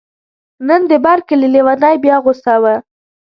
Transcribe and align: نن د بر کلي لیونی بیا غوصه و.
نن 0.67 0.81
د 0.91 0.93
بر 1.05 1.19
کلي 1.27 1.47
لیونی 1.53 1.95
بیا 2.03 2.15
غوصه 2.23 2.55
و. 2.61 2.65